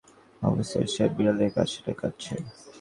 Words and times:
আফসার 0.41 0.63
সাহেব 0.65 0.89
শুনলেন 0.93 1.11
বিড়ালের 1.17 1.51
বাচ্চাটা 1.55 1.93
কাঁদছে। 1.99 2.35